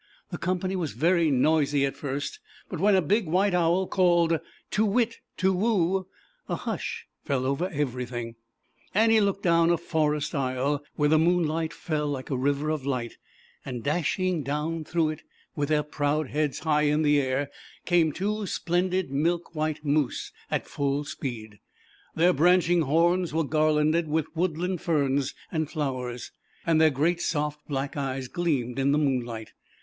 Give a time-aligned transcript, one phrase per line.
[0.31, 6.55] The company was very noisy at first, but when a big white Owl called a
[6.55, 8.33] hush fell over everytng.
[8.95, 13.17] Annie looked down a forest, where the moonlight fell like a of light,
[13.63, 17.47] and dashing down through ZAUBERLINDA, THE WISE WITCH, it, with their proud heads high in
[17.85, 21.59] came two splendid milk white Moose at full speed.
[22.15, 26.31] Their branching horns were garlanded with woodland ferns and flowers,
[26.65, 29.51] and their great soft blacR eye gleamed in the moonlight.